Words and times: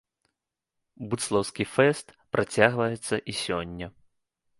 Будслаўскі 1.09 1.63
фэст 1.75 2.07
працягваецца 2.37 3.15
і 3.35 3.37
сёння. 3.43 3.91